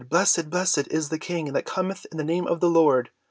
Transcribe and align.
Blessed—Blessed 0.09 0.87
is 0.89 1.09
the 1.09 1.19
King 1.19 1.53
that 1.53 1.63
cometh 1.67 2.07
in 2.11 2.17
the 2.17 2.23
name 2.23 2.47
of 2.47 2.59
the 2.59 2.71
Lord! 2.71 3.11